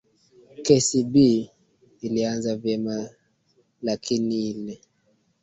kcb 0.61 1.23
ilianza 2.03 2.55
vyema 2.55 3.09
lakini 3.81 4.49
ile 4.49 4.81